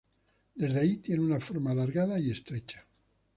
Desde 0.55 0.79
ahí 0.79 0.97
tiene 0.97 1.21
una 1.21 1.39
forma 1.39 1.69
alargada 1.69 2.19
y 2.19 2.31
estrecha. 2.31 2.83